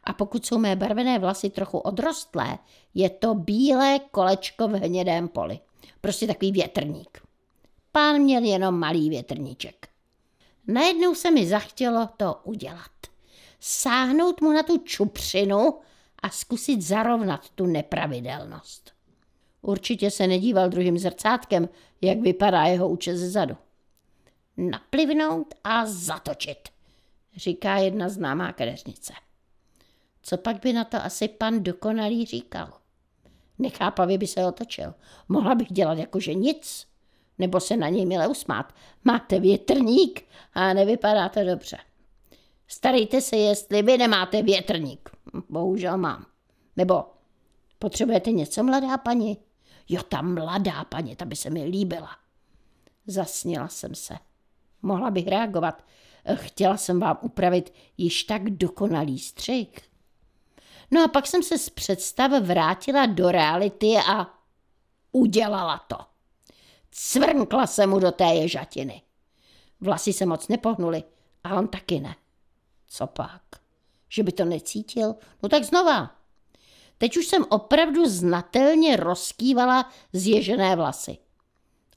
A 0.04 0.12
pokud 0.12 0.46
jsou 0.46 0.58
mé 0.58 0.76
barvené 0.76 1.18
vlasy 1.18 1.50
trochu 1.50 1.78
odrostlé, 1.78 2.58
je 2.94 3.10
to 3.10 3.34
bílé 3.34 4.00
kolečko 4.10 4.68
v 4.68 4.72
hnědém 4.72 5.28
poli. 5.28 5.58
Prostě 6.00 6.26
takový 6.26 6.52
větrník. 6.52 7.22
Pán 7.92 8.18
měl 8.18 8.44
jenom 8.44 8.78
malý 8.78 9.10
větrníček. 9.10 9.88
Najednou 10.66 11.14
se 11.14 11.30
mi 11.30 11.46
zachtělo 11.46 12.08
to 12.16 12.40
udělat. 12.44 12.90
Sáhnout 13.60 14.40
mu 14.40 14.52
na 14.52 14.62
tu 14.62 14.78
čupřinu 14.78 15.78
a 16.22 16.30
zkusit 16.30 16.82
zarovnat 16.82 17.50
tu 17.50 17.66
nepravidelnost. 17.66 18.92
Určitě 19.62 20.10
se 20.10 20.26
nedíval 20.26 20.68
druhým 20.68 20.98
zrcátkem, 20.98 21.68
jak 22.00 22.18
vypadá 22.18 22.62
jeho 22.64 22.88
účes 22.88 23.20
zadu. 23.20 23.56
Naplivnout 24.56 25.54
a 25.64 25.86
zatočit, 25.86 26.68
říká 27.36 27.76
jedna 27.76 28.08
známá 28.08 28.52
kadeřnice. 28.52 29.12
Co 30.22 30.36
pak 30.36 30.60
by 30.60 30.72
na 30.72 30.84
to 30.84 30.96
asi 30.96 31.28
pan 31.28 31.62
dokonalý 31.62 32.26
říkal? 32.26 32.72
Nechápavě 33.58 34.18
by 34.18 34.26
se 34.26 34.46
otočil. 34.46 34.94
Mohla 35.28 35.54
bych 35.54 35.72
dělat 35.72 35.98
jakože 35.98 36.34
nic. 36.34 36.86
Nebo 37.38 37.60
se 37.60 37.76
na 37.76 37.88
něj 37.88 38.06
milé 38.06 38.28
usmát. 38.28 38.74
Máte 39.04 39.40
větrník 39.40 40.24
a 40.54 40.72
nevypadá 40.72 41.28
to 41.28 41.44
dobře. 41.44 41.78
Starejte 42.68 43.20
se, 43.20 43.36
jestli 43.36 43.82
vy 43.82 43.98
nemáte 43.98 44.42
větrník. 44.42 45.10
Bohužel 45.48 45.98
mám. 45.98 46.26
Nebo 46.76 47.04
potřebujete 47.78 48.32
něco, 48.32 48.62
mladá 48.62 48.98
paní? 48.98 49.38
Jo, 49.88 50.02
ta 50.02 50.22
mladá 50.22 50.84
paní, 50.84 51.16
ta 51.16 51.24
by 51.24 51.36
se 51.36 51.50
mi 51.50 51.64
líbila. 51.64 52.10
Zasnila 53.06 53.68
jsem 53.68 53.94
se. 53.94 54.14
Mohla 54.82 55.10
bych 55.10 55.28
reagovat. 55.28 55.84
Chtěla 56.34 56.76
jsem 56.76 57.00
vám 57.00 57.18
upravit 57.20 57.74
již 57.98 58.24
tak 58.24 58.50
dokonalý 58.50 59.18
střih. 59.18 59.68
No 60.90 61.04
a 61.04 61.08
pak 61.08 61.26
jsem 61.26 61.42
se 61.42 61.58
z 61.58 61.70
představ 61.70 62.32
vrátila 62.42 63.06
do 63.06 63.30
reality 63.30 63.96
a 63.96 64.26
udělala 65.12 65.78
to. 65.78 65.96
Cvrnkla 66.96 67.66
se 67.66 67.86
mu 67.86 67.98
do 67.98 68.12
té 68.12 68.24
ježatiny. 68.24 69.02
Vlasy 69.80 70.12
se 70.12 70.26
moc 70.26 70.48
nepohnuly 70.48 71.02
a 71.44 71.56
on 71.56 71.68
taky 71.68 72.00
ne. 72.00 72.16
Co 72.88 73.06
pak? 73.06 73.42
Že 74.08 74.22
by 74.22 74.32
to 74.32 74.44
necítil? 74.44 75.14
No 75.42 75.48
tak 75.48 75.64
znova. 75.64 76.10
Teď 76.98 77.16
už 77.16 77.26
jsem 77.26 77.44
opravdu 77.48 78.08
znatelně 78.08 78.96
rozkývala 78.96 79.92
zježené 80.12 80.76
vlasy. 80.76 81.18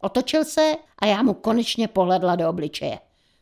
Otočil 0.02 0.46
se 0.46 0.76
a 1.00 1.06
já 1.06 1.24
mu 1.24 1.34
konečně 1.34 1.88
pohledla 1.88 2.36
do 2.36 2.50
obličeje. 2.50 3.00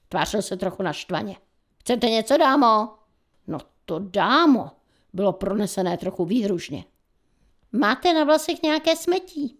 Tvářil 0.10 0.42
se 0.42 0.58
trochu 0.58 0.84
naštvaně. 0.84 1.38
Chcete 1.80 2.10
něco, 2.10 2.38
dámo? 2.38 2.90
No 3.48 3.58
to 3.86 4.00
dámo, 4.00 4.72
bylo 5.14 5.34
pronesené 5.34 5.98
trochu 5.98 6.26
výhružně. 6.26 6.86
Máte 7.72 8.14
na 8.14 8.24
vlasech 8.24 8.64
nějaké 8.64 8.96
smetí? 8.96 9.60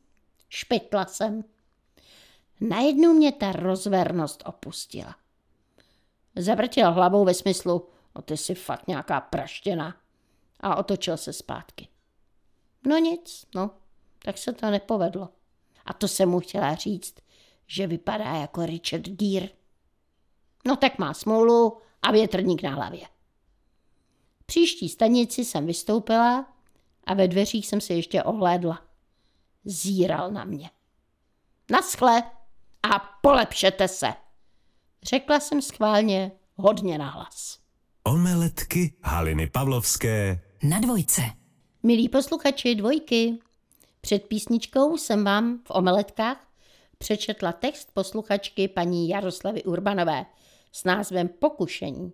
Špitla 0.50 1.06
jsem. 1.06 1.44
Najednou 2.62 3.14
mě 3.14 3.32
ta 3.32 3.52
rozvernost 3.52 4.44
opustila. 4.46 5.16
Zavrtěl 6.36 6.94
hlavou 6.94 7.26
ve 7.26 7.34
smyslu, 7.34 7.90
no 8.16 8.22
ty 8.22 8.38
jsi 8.38 8.56
fakt 8.56 8.88
nějaká 8.88 9.22
praštěna. 9.22 9.96
a 10.60 10.76
otočil 10.76 11.18
se 11.18 11.34
zpátky. 11.34 11.88
No 12.88 12.98
nic, 12.98 13.46
no, 13.56 13.72
tak 14.24 14.38
se 14.38 14.54
to 14.54 14.72
nepovedlo. 14.72 15.30
A 15.86 15.94
to 15.94 16.08
jsem 16.08 16.30
mu 16.30 16.40
chtěla 16.40 16.76
říct, 16.76 17.16
že 17.68 17.88
vypadá 17.88 18.36
jako 18.36 18.66
Richard 18.66 19.02
Gere. 19.02 19.50
No 20.66 20.76
tak 20.76 21.00
má 21.00 21.14
smůlu 21.14 21.78
a 22.02 22.12
větrník 22.12 22.64
na 22.64 22.70
hlavě. 22.70 23.08
Příští 24.46 24.90
stanici 24.90 25.46
jsem 25.46 25.66
vystoupila 25.66 26.54
a 27.04 27.14
ve 27.14 27.28
dveřích 27.28 27.68
jsem 27.68 27.82
se 27.82 27.94
ještě 27.94 28.24
ohlédla. 28.24 28.82
Zíral 29.66 30.32
na 30.32 30.44
mě. 30.44 30.70
Naschle 31.72 32.24
a 32.86 33.00
polepšete 33.22 33.88
se, 33.88 34.14
řekla 35.04 35.40
jsem 35.40 35.62
schválně 35.62 36.32
hodně 36.56 36.98
nahlas. 36.98 37.60
Omeletky 38.04 38.94
Haliny 39.04 39.50
Pavlovské 39.50 40.42
Na 40.64 40.80
dvojce. 40.80 41.22
Milí 41.84 42.10
posluchači 42.10 42.76
dvojky, 42.76 43.40
před 44.02 44.28
písničkou 44.28 44.98
jsem 44.98 45.24
vám 45.24 45.60
v 45.68 45.72
omeletkách 45.72 46.48
přečetla 46.98 47.52
text 47.52 47.90
posluchačky 47.94 48.68
paní 48.68 49.10
Jaroslavy 49.10 49.64
Urbanové 49.64 50.26
s 50.72 50.84
názvem 50.84 51.28
Pokušení. 51.28 52.14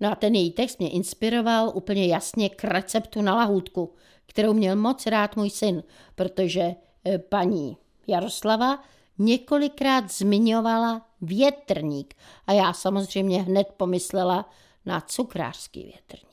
No 0.00 0.12
a 0.12 0.14
ten 0.14 0.34
její 0.34 0.52
text 0.52 0.78
mě 0.78 0.90
inspiroval 0.90 1.72
úplně 1.74 2.06
jasně 2.06 2.48
k 2.48 2.64
receptu 2.64 3.22
na 3.22 3.34
lahůdku, 3.34 3.94
kterou 4.26 4.52
měl 4.52 4.76
moc 4.76 5.06
rád 5.06 5.36
můj 5.36 5.50
syn, 5.50 5.82
protože 6.14 6.74
eh, 7.04 7.18
paní 7.18 7.76
Jaroslava 8.06 8.82
několikrát 9.18 10.10
zmiňovala 10.10 11.06
větrník 11.20 12.14
a 12.46 12.52
já 12.52 12.72
samozřejmě 12.72 13.42
hned 13.42 13.68
pomyslela 13.76 14.50
na 14.86 15.00
cukrářský 15.00 15.82
větrník. 15.82 16.30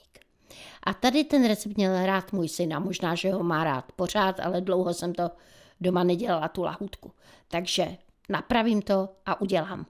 A 0.84 0.94
tady 0.94 1.24
ten 1.24 1.48
recept 1.48 1.78
měl 1.78 2.06
rád 2.06 2.34
můj 2.34 2.50
syn 2.50 2.74
a 2.74 2.80
možná, 2.80 3.16
že 3.16 3.32
ho 3.32 3.44
má 3.44 3.64
rád 3.64 3.92
pořád, 3.92 4.40
ale 4.40 4.62
dlouho 4.62 4.94
jsem 4.94 5.14
to 5.14 5.30
doma 5.82 6.04
nedělala 6.04 6.48
tu 6.48 6.64
lahůdku. 6.64 7.12
Takže 7.48 7.98
napravím 8.30 8.82
to 8.82 9.10
a 9.26 9.42
udělám. 9.42 9.86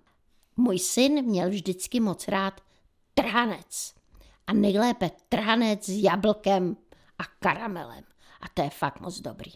Můj 0.58 0.80
syn 0.80 1.26
měl 1.26 1.50
vždycky 1.50 2.00
moc 2.00 2.28
rád 2.28 2.62
trhanec. 3.14 3.94
A 4.48 4.54
nejlépe 4.54 5.12
trhanec 5.30 5.86
s 5.86 6.04
jablkem 6.04 6.78
a 7.20 7.24
karamelem. 7.40 8.04
A 8.42 8.46
to 8.54 8.62
je 8.62 8.70
fakt 8.70 9.00
moc 9.00 9.20
dobrý. 9.20 9.52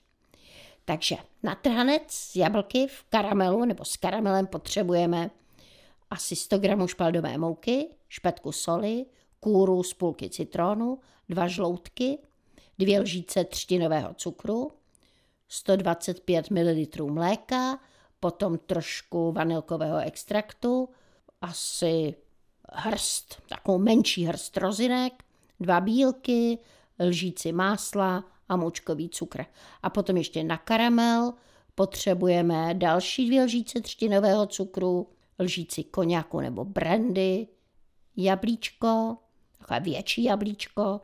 Takže 0.86 1.16
na 1.44 1.56
trhanec 1.56 2.04
s 2.08 2.36
jablky 2.36 2.88
v 2.88 3.04
karamelu 3.10 3.66
nebo 3.66 3.86
s 3.86 3.98
karamelem 3.98 4.48
potřebujeme 4.48 5.32
asi 6.10 6.36
100 6.36 6.58
gramů 6.58 6.88
špaldové 6.88 7.38
mouky, 7.38 7.88
špetku 8.10 8.52
soli, 8.52 9.06
kůru 9.40 9.84
z 9.84 9.94
půlky 9.94 10.30
citronu, 10.30 11.00
dva 11.30 11.48
žloutky, 11.48 12.18
dvě 12.80 13.00
lžíce 13.00 13.44
třtinového 13.44 14.14
cukru, 14.14 14.72
125 15.48 16.50
ml 16.50 17.06
mléka, 17.06 17.80
potom 18.20 18.58
trošku 18.58 19.32
vanilkového 19.32 19.98
extraktu, 19.98 20.90
asi 21.42 22.16
hrst, 22.74 23.42
takovou 23.50 23.78
menší 23.78 24.26
hrst 24.26 24.58
rozinek, 24.58 25.24
dva 25.60 25.82
bílky, 25.82 26.58
lžíci 27.00 27.52
másla 27.52 28.24
a 28.52 28.56
moučkový 28.56 29.10
cukr. 29.10 29.46
A 29.84 29.90
potom 29.90 30.18
ještě 30.18 30.44
na 30.44 30.58
karamel 30.58 31.34
potřebujeme 31.76 32.74
další 32.74 33.26
dvě 33.26 33.44
lžíce 33.44 33.82
třtinového 33.82 34.48
cukru, 34.48 35.10
lžíci 35.40 35.84
koněku 35.84 36.40
nebo 36.40 36.66
brandy, 36.66 37.48
jablíčko, 38.18 39.18
takové 39.58 39.80
větší 39.80 40.24
jablíčko 40.24 41.02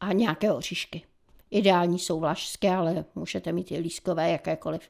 a 0.00 0.12
nějaké 0.12 0.52
oříšky. 0.52 1.02
Ideální 1.50 1.98
jsou 1.98 2.20
vlašské, 2.20 2.70
ale 2.70 3.04
můžete 3.14 3.52
mít 3.52 3.72
i 3.72 3.78
lískové, 3.78 4.30
jakékoliv. 4.30 4.88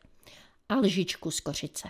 A 0.68 0.76
lžičku 0.76 1.30
z 1.30 1.40
kořice. 1.40 1.88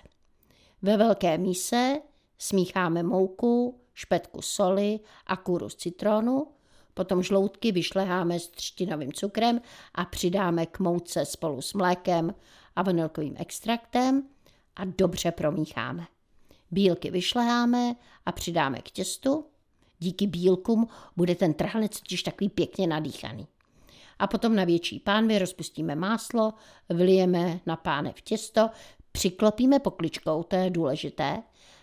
Ve 0.83 0.97
velké 0.97 1.39
míse 1.39 2.01
smícháme 2.39 3.03
mouku, 3.03 3.81
špetku 3.95 4.43
soli 4.43 5.01
a 5.27 5.37
kůru 5.37 5.69
z 5.69 5.77
citronu, 5.77 6.47
potom 6.95 7.23
žloutky 7.23 7.73
vyšleháme 7.73 8.41
s 8.41 8.49
třtinovým 8.49 9.13
cukrem 9.13 9.61
a 9.95 10.05
přidáme 10.05 10.67
k 10.67 10.79
mouce 10.79 11.27
spolu 11.27 11.63
s 11.63 11.73
mlékem 11.73 12.35
a 12.77 12.83
vanilkovým 12.83 13.35
extraktem 13.39 14.23
a 14.77 14.85
dobře 14.85 15.33
promícháme. 15.33 16.07
Bílky 16.71 17.11
vyšleháme 17.11 17.97
a 18.27 18.33
přidáme 18.33 18.79
k 18.79 18.91
těstu. 18.91 19.47
Díky 19.99 20.27
bílkům 20.27 20.89
bude 21.17 21.35
ten 21.35 21.55
trhanec 21.55 22.01
totiž 22.01 22.23
takový 22.23 22.51
pěkně 22.51 22.87
nadýchaný. 22.87 23.47
A 24.19 24.27
potom 24.27 24.57
na 24.57 24.65
větší 24.65 25.01
pánvi 25.01 25.39
rozpustíme 25.39 25.95
máslo, 25.95 26.55
vylijeme 26.89 27.61
na 27.67 27.77
pánev 27.77 28.23
těsto, 28.23 28.71
přiklopíme 29.13 29.79
pokličkou, 29.79 30.43
to 30.43 30.57
je 30.57 30.71
důležité, 30.71 31.43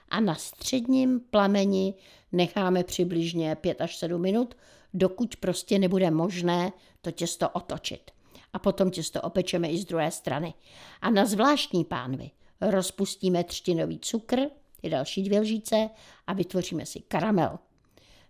a 0.10 0.20
na 0.20 0.36
středním 0.36 1.20
plameni 1.20 1.94
necháme 2.32 2.84
přibližně 2.84 3.56
5 3.56 3.82
až 3.82 3.96
7 3.96 4.22
minut, 4.22 4.56
dokud 4.94 5.36
prostě 5.36 5.80
nebude 5.80 6.12
možné 6.12 6.72
to 7.02 7.12
těsto 7.12 7.50
otočit. 7.50 8.12
A 8.54 8.60
potom 8.60 8.92
těsto 8.92 9.22
opečeme 9.22 9.70
i 9.70 9.78
z 9.78 9.86
druhé 9.86 10.12
strany. 10.12 10.54
A 11.02 11.10
na 11.10 11.26
zvláštní 11.26 11.86
pánvi 11.86 12.32
rozpustíme 12.62 13.44
třtinový 13.44 14.00
cukr, 14.00 14.40
ty 14.82 14.90
další 14.90 15.24
dvě 15.24 15.40
lžíce 15.40 15.90
a 16.28 16.34
vytvoříme 16.34 16.86
si 16.86 17.00
karamel. 17.00 17.60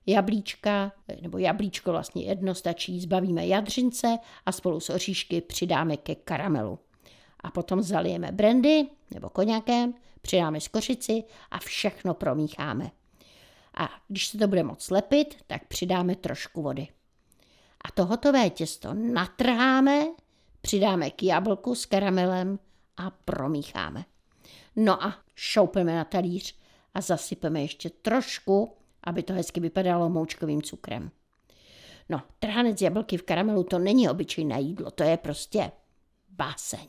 Jablíčka, 0.06 0.92
nebo 1.22 1.38
jablíčko 1.38 1.92
vlastně 1.92 2.24
jedno 2.24 2.56
stačí, 2.56 3.00
zbavíme 3.00 3.48
jadřince 3.48 4.18
a 4.46 4.52
spolu 4.52 4.80
s 4.80 4.90
oříšky 4.90 5.42
přidáme 5.42 5.98
ke 5.98 6.16
karamelu. 6.16 6.80
A 7.40 7.52
potom 7.52 7.82
zalijeme 7.82 8.32
brandy 8.32 8.88
nebo 9.14 9.30
koněkem, 9.30 9.94
přidáme 10.22 10.62
skořici 10.62 11.24
a 11.52 11.60
všechno 11.60 12.14
promícháme. 12.14 12.92
A 13.80 13.90
když 14.08 14.28
se 14.28 14.38
to 14.38 14.48
bude 14.48 14.64
moc 14.64 14.90
lepit, 14.90 15.36
tak 15.48 15.68
přidáme 15.68 16.16
trošku 16.16 16.62
vody. 16.62 16.88
A 17.86 17.92
to 17.92 18.06
hotové 18.06 18.50
těsto 18.50 18.94
natrháme, 18.94 20.08
přidáme 20.62 21.10
k 21.10 21.24
jablku 21.24 21.76
s 21.76 21.86
karamelem 21.86 22.60
a 22.98 23.10
promícháme. 23.10 24.06
No 24.76 25.04
a 25.04 25.18
šoupeme 25.36 25.96
na 25.96 26.04
talíř 26.04 26.56
a 26.94 27.02
zasypeme 27.02 27.62
ještě 27.62 27.90
trošku, 27.90 28.78
aby 29.04 29.24
to 29.24 29.34
hezky 29.34 29.60
vypadalo 29.60 30.10
moučkovým 30.10 30.62
cukrem. 30.62 31.12
No, 32.10 32.22
trhanec 32.40 32.82
jablky 32.82 33.18
v 33.18 33.24
karamelu 33.24 33.64
to 33.64 33.80
není 33.80 34.10
obyčejné 34.10 34.62
jídlo, 34.62 34.92
to 34.92 35.04
je 35.04 35.18
prostě 35.18 35.72
báseň. 36.30 36.88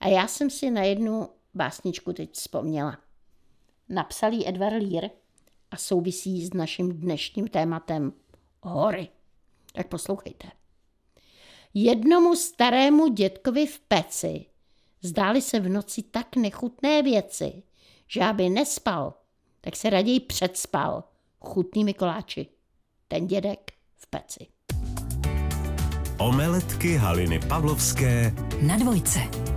A 0.00 0.08
já 0.08 0.28
jsem 0.28 0.50
si 0.50 0.70
na 0.70 0.82
jednu 0.82 1.28
básničku 1.54 2.12
teď 2.12 2.32
vzpomněla. 2.32 2.98
Napsal 3.88 4.32
ji 4.32 4.48
Edward 4.48 4.82
Lear 4.82 5.10
a 5.70 5.76
souvisí 5.76 6.46
s 6.46 6.52
naším 6.52 6.92
dnešním 6.92 7.48
tématem 7.48 8.12
hory. 8.62 9.08
Tak 9.72 9.88
poslouchejte. 9.88 10.48
Jednomu 11.74 12.36
starému 12.36 13.08
dětkovi 13.08 13.66
v 13.66 13.80
peci 13.80 14.46
zdály 15.02 15.42
se 15.42 15.60
v 15.60 15.68
noci 15.68 16.02
tak 16.02 16.36
nechutné 16.36 17.02
věci, 17.02 17.62
že 18.08 18.20
aby 18.20 18.48
nespal, 18.48 19.14
tak 19.60 19.76
se 19.76 19.90
raději 19.90 20.20
předspal 20.20 21.04
chutnými 21.40 21.94
koláči. 21.94 22.46
Ten 23.08 23.26
dědek 23.26 23.72
v 23.96 24.06
peci. 24.06 24.46
Omeletky 26.18 26.96
Haliny 26.96 27.40
Pavlovské 27.48 28.34
Na 28.62 28.76
dvojce. 28.76 29.47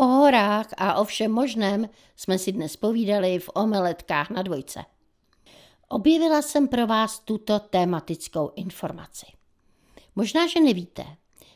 O 0.00 0.04
horách 0.06 0.66
a 0.76 0.94
o 0.94 1.04
všem 1.04 1.32
možném 1.32 1.88
jsme 2.16 2.38
si 2.38 2.52
dnes 2.52 2.76
povídali 2.76 3.38
v 3.38 3.50
omeletkách 3.54 4.30
na 4.30 4.42
dvojce. 4.42 4.84
Objevila 5.88 6.42
jsem 6.42 6.68
pro 6.68 6.86
vás 6.86 7.18
tuto 7.18 7.58
tematickou 7.58 8.52
informaci. 8.56 9.26
Možná, 10.16 10.46
že 10.46 10.60
nevíte, 10.60 11.04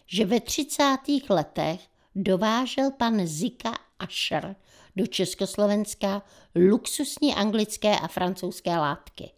že 0.06 0.24
ve 0.24 0.40
30. 0.40 0.84
letech 1.30 1.80
dovážel 2.14 2.90
pan 2.90 3.26
Zika 3.26 3.78
Asher 3.98 4.56
do 4.96 5.06
Československa 5.06 6.22
luxusní 6.70 7.34
anglické 7.34 7.98
a 7.98 8.08
francouzské 8.08 8.78
látky. 8.78 9.30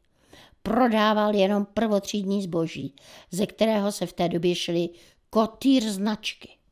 Prodával 0.62 1.34
jenom 1.34 1.66
prvotřídní 1.74 2.42
zboží, 2.42 2.94
ze 3.30 3.46
kterého 3.46 3.92
se 3.92 4.06
v 4.06 4.12
té 4.12 4.28
době 4.28 4.54
šly 4.54 4.88
kotýr 5.30 5.90
značky. 5.90 6.63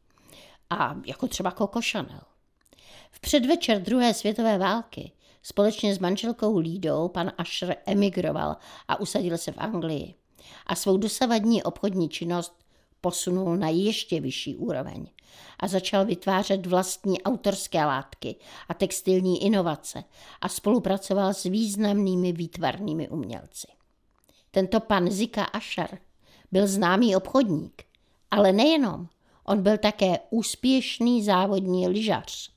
A 0.72 0.96
jako 1.06 1.28
třeba 1.28 1.50
Coco 1.50 1.80
Chanel. 1.90 2.20
V 3.10 3.20
předvečer 3.20 3.82
druhé 3.82 4.14
světové 4.14 4.58
války 4.58 5.12
společně 5.42 5.94
s 5.94 5.98
manželkou 5.98 6.58
Lídou 6.58 7.08
pan 7.08 7.32
Asher 7.38 7.76
emigroval 7.86 8.56
a 8.88 9.00
usadil 9.00 9.38
se 9.38 9.52
v 9.52 9.58
Anglii. 9.58 10.14
A 10.66 10.74
svou 10.74 10.96
dosavadní 10.96 11.62
obchodní 11.62 12.08
činnost 12.08 12.64
posunul 13.00 13.56
na 13.56 13.68
ještě 13.68 14.20
vyšší 14.20 14.56
úroveň 14.56 15.06
a 15.60 15.68
začal 15.68 16.04
vytvářet 16.04 16.66
vlastní 16.66 17.22
autorské 17.22 17.84
látky 17.84 18.36
a 18.68 18.74
textilní 18.74 19.44
inovace 19.44 20.04
a 20.40 20.48
spolupracoval 20.48 21.34
s 21.34 21.42
významnými 21.42 22.32
výtvarnými 22.32 23.08
umělci. 23.08 23.66
Tento 24.50 24.80
pan 24.80 25.10
Zika 25.10 25.44
Ašar 25.44 25.98
byl 26.52 26.66
známý 26.66 27.16
obchodník. 27.16 27.82
Ale 28.30 28.52
nejenom, 28.52 29.08
on 29.44 29.62
byl 29.62 29.78
také 29.78 30.18
úspěšný 30.30 31.22
závodní 31.22 31.88
lyžař 31.88 32.50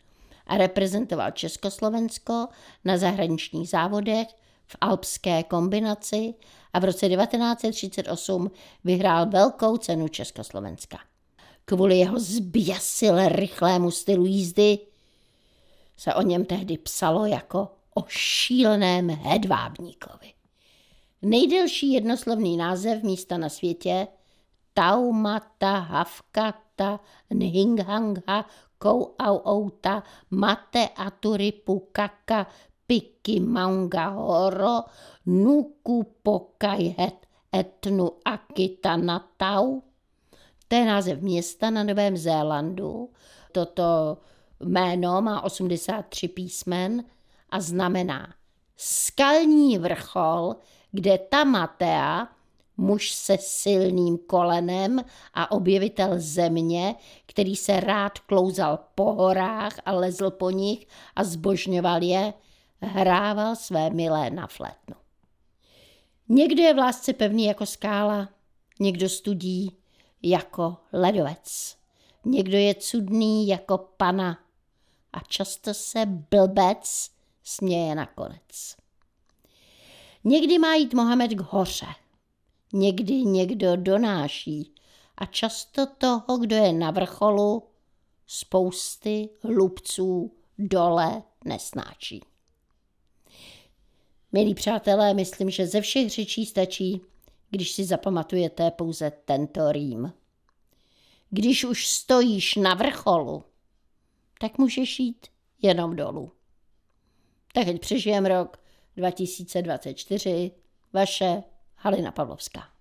a 0.48 0.58
reprezentoval 0.58 1.32
Československo 1.32 2.48
na 2.86 2.98
zahraničních 2.98 3.70
závodech 3.70 4.28
v 4.68 4.76
alpské 4.82 5.44
kombinaci 5.44 6.34
a 6.74 6.80
v 6.80 6.84
roce 6.84 7.10
1938 7.10 8.52
vyhrál 8.84 9.30
velkou 9.30 9.78
cenu 9.78 10.08
Československa. 10.08 11.00
Kvůli 11.66 11.98
jeho 11.98 12.20
zběsil 12.20 13.30
rychlému 13.30 13.92
stylu 13.92 14.26
jízdy 14.26 14.80
se 15.98 16.14
o 16.14 16.22
něm 16.22 16.46
tehdy 16.46 16.78
psalo 16.78 17.26
jako 17.26 17.68
o 17.96 18.06
šíleném 18.08 19.10
hedvábníkovi. 19.10 20.34
Nejdelší 21.22 21.94
jednoslovný 21.94 22.58
název 22.58 23.04
místa 23.04 23.38
na 23.38 23.50
světě 23.50 24.08
Taumata 24.74 25.80
Havkata 26.76 27.00
Nhinghangha 27.32 28.46
Kouauouta 28.80 30.04
Mate 30.32 30.90
Aturipu 30.98 31.92
Kaka 31.92 32.46
Piki 32.88 33.40
Maunga 33.40 34.10
Horo 34.12 34.84
Nuku 35.26 36.04
Pokajhet 36.24 37.26
Etnu 37.54 38.20
Akita 38.26 38.98
Natau. 38.98 39.84
To 40.68 40.76
je 40.76 40.86
název 40.86 41.22
města 41.22 41.70
na 41.70 41.84
Novém 41.84 42.18
Zélandu. 42.18 43.10
Toto 43.52 44.18
jméno 44.60 45.22
má 45.22 45.42
83 45.42 46.28
písmen 46.28 47.04
a 47.50 47.60
znamená 47.60 48.34
skalní 48.78 49.78
vrchol, 49.78 50.56
kde 50.92 51.18
Tamatea, 51.18 52.28
muž 52.78 53.12
se 53.12 53.38
silným 53.38 54.18
kolenem 54.18 55.02
a 55.34 55.52
objevitel 55.52 56.10
země, 56.16 56.96
který 57.26 57.56
se 57.56 57.80
rád 57.80 58.20
klouzal 58.20 58.80
po 58.96 59.14
horách 59.14 59.80
a 59.86 59.92
lezl 59.92 60.32
po 60.32 60.50
nich 60.50 60.88
a 61.16 61.24
zbožňoval 61.24 62.04
je, 62.04 62.34
hrával 62.82 63.56
své 63.56 63.90
milé 63.90 64.30
na 64.30 64.48
flétnu. 64.48 64.96
Někdo 66.30 66.64
je 66.64 66.74
v 66.74 66.78
lásce 66.78 67.14
pevný 67.14 67.46
jako 67.46 67.66
skála, 67.66 68.30
někdo 68.80 69.10
studí 69.10 69.78
jako 70.22 70.78
ledovec, 70.94 71.78
někdo 72.26 72.58
je 72.58 72.76
cudný 72.76 73.48
jako 73.48 73.78
pana 73.78 74.40
a 75.14 75.20
často 75.20 75.74
se 75.74 76.06
blbec 76.06 77.10
směje 77.44 77.96
nakonec. 77.96 78.76
Někdy 80.24 80.60
má 80.60 80.76
jít 80.76 80.94
Mohamed 80.94 81.32
k 81.32 81.40
hoře, 81.40 81.86
někdy 82.76 83.14
někdo 83.14 83.76
donáší 83.76 84.74
a 85.18 85.26
často 85.26 85.86
toho, 85.86 86.38
kdo 86.38 86.56
je 86.56 86.74
na 86.74 86.92
vrcholu, 86.92 87.64
spousty 88.28 89.30
hlubců 89.42 90.32
dole 90.58 91.24
nesnáčí. 91.46 92.22
Milí 94.32 94.56
přátelé, 94.56 95.14
myslím, 95.14 95.50
že 95.50 95.68
ze 95.68 95.82
všech 95.82 96.10
řečí 96.10 96.46
stačí, 96.46 97.02
když 97.50 97.72
si 97.72 97.86
zapamatujete 97.86 98.72
pouze 98.72 99.12
tento 99.26 99.72
rým. 99.72 100.14
Když 101.30 101.66
už 101.66 101.88
stojíš 101.88 102.56
na 102.56 102.74
vrcholu, 102.74 103.44
tak 104.40 104.58
můžeš 104.58 105.00
jít 105.00 105.28
jenom 105.62 105.96
dolů. 105.96 106.32
Tak 107.54 107.68
ať 107.68 107.80
přežijem 107.80 108.26
rok 108.26 108.60
2024. 108.98 110.52
Vaše 110.94 111.44
Halina 111.86 112.12
Pavlovská. 112.12 112.75